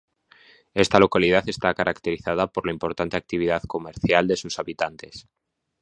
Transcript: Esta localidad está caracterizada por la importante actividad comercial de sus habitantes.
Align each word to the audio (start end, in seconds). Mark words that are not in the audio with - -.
Esta 0.73 0.97
localidad 0.97 1.47
está 1.47 1.71
caracterizada 1.75 2.47
por 2.47 2.65
la 2.65 2.71
importante 2.73 3.17
actividad 3.17 3.61
comercial 3.67 4.27
de 4.27 4.35
sus 4.35 4.57
habitantes. 4.57 5.27